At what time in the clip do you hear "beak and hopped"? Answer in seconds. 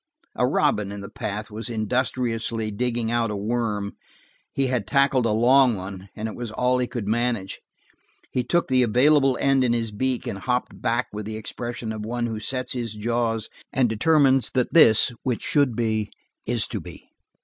9.91-10.81